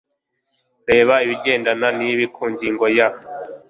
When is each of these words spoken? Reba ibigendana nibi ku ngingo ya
Reba 0.89 1.15
ibigendana 1.25 1.87
nibi 1.97 2.25
ku 2.35 2.43
ngingo 2.51 2.85
ya 2.97 3.07